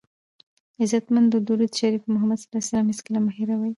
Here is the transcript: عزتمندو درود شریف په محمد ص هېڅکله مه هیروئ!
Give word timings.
عزتمندو 0.81 1.37
درود 1.47 1.71
شریف 1.79 2.01
په 2.05 2.09
محمد 2.15 2.39
ص 2.41 2.43
هېڅکله 2.91 3.19
مه 3.25 3.31
هیروئ! 3.37 3.69